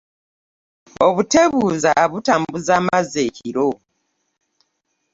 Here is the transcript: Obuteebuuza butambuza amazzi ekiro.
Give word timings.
Obuteebuuza 1.07 1.91
butambuza 2.11 2.71
amazzi 2.79 3.17
ekiro. 3.27 3.69